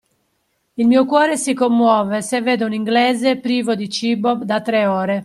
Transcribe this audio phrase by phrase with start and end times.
[0.73, 5.19] Il mio cuore si commuove se vedo un inglese privo di cibo da tre ore.